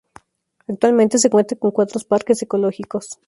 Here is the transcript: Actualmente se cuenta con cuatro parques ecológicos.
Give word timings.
Actualmente 0.67 1.19
se 1.19 1.29
cuenta 1.29 1.55
con 1.57 1.69
cuatro 1.69 1.99
parques 2.09 2.41
ecológicos. 2.41 3.19